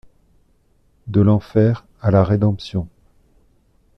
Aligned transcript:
De 1.05 1.21
l'enfer 1.21 1.85
à 2.01 2.09
la 2.09 2.23
rédemption. 2.23 2.87